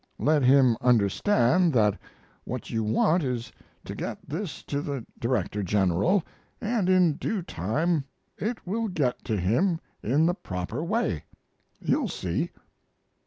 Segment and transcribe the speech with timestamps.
[0.17, 1.95] Let him understand that
[2.43, 3.51] what you want is
[3.85, 6.23] to get this to the Director General,
[6.59, 11.25] and in due time it will get to him in the proper way.
[11.79, 12.49] You'll see."